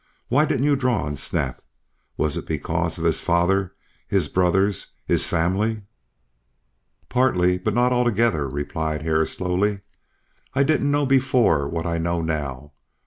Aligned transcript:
Why 0.29 0.45
didn't 0.45 0.63
you 0.63 0.75
draw 0.75 1.03
on 1.03 1.15
Snap? 1.15 1.61
Was 2.17 2.35
it 2.35 2.47
because 2.47 2.97
of 2.97 3.03
his 3.03 3.21
father, 3.21 3.75
his 4.07 4.29
brothers, 4.29 4.93
his 5.05 5.27
family?" 5.27 5.83
"Partly, 7.07 7.59
but 7.59 7.75
not 7.75 7.93
altogether," 7.93 8.49
replied 8.49 9.03
Hare, 9.03 9.27
slowly. 9.27 9.81
"I 10.55 10.63
didn't 10.63 10.89
know 10.89 11.05
before 11.05 11.69
what 11.69 11.85
I 11.85 11.99
know 11.99 12.23
now. 12.23 12.71